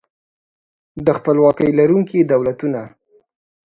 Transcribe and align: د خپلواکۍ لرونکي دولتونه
د 1.05 1.07
خپلواکۍ 1.17 1.69
لرونکي 1.79 2.19
دولتونه 2.31 2.81